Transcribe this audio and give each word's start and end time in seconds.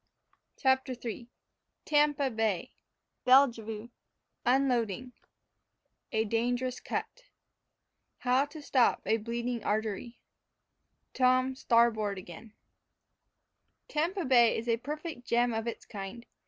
CHAPTER 0.57 0.93
III 0.99 1.27
TAMPA 1.85 2.31
BAY 2.31 2.71
BELLEVUE 3.23 3.91
UNLADING 4.47 5.13
A 6.11 6.25
DANGEROUS 6.25 6.79
CUT 6.79 7.25
HOW 8.21 8.45
TO 8.45 8.63
STOP 8.63 9.03
A 9.05 9.17
BLEEDING 9.17 9.63
ARTERY 9.63 10.19
TOM 11.13 11.53
STARBOARD 11.53 12.17
AGAIN 12.17 12.53
Tampa 13.87 14.25
Bay 14.25 14.57
is 14.57 14.67
a 14.67 14.77
perfect 14.77 15.27
gem 15.27 15.53
of 15.53 15.67
its 15.67 15.85
kind. 15.85 16.25